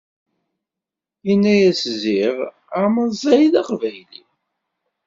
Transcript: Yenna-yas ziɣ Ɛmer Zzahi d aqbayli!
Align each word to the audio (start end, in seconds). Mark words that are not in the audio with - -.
Yenna-yas 1.25 1.81
ziɣ 2.01 2.37
Ɛmer 2.83 3.07
Zzahi 3.13 3.47
d 3.53 3.55
aqbayli! 3.61 4.23